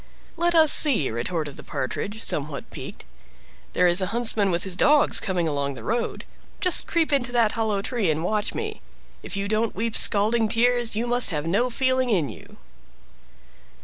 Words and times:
"Let 0.35 0.55
us 0.55 0.73
see," 0.73 1.11
retorted 1.11 1.57
the 1.57 1.63
Partridge, 1.63 2.23
somewhat 2.23 2.71
piqued; 2.71 3.05
"there 3.73 3.85
is 3.87 4.01
a 4.01 4.07
huntsman 4.07 4.49
with 4.49 4.63
his 4.63 4.75
dogs 4.75 5.19
coming 5.19 5.47
along 5.47 5.75
the 5.75 5.83
road. 5.83 6.25
Just 6.59 6.87
creep 6.87 7.13
into 7.13 7.31
that 7.33 7.51
hollow 7.51 7.83
tree 7.83 8.09
and 8.09 8.23
watch 8.23 8.55
me; 8.55 8.81
if 9.21 9.37
you 9.37 9.47
don't 9.47 9.75
weep 9.75 9.95
scalding 9.95 10.49
tears, 10.49 10.95
you 10.95 11.05
must 11.05 11.29
have 11.29 11.45
no 11.45 11.69
feeling 11.69 12.09
in 12.09 12.29
you!" 12.29 12.57